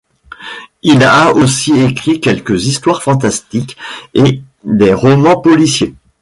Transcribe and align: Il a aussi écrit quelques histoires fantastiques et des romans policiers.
Il 0.81 1.03
a 1.03 1.31
aussi 1.31 1.79
écrit 1.79 2.19
quelques 2.19 2.65
histoires 2.65 3.03
fantastiques 3.03 3.77
et 4.15 4.41
des 4.63 4.93
romans 4.95 5.39
policiers. 5.41 5.93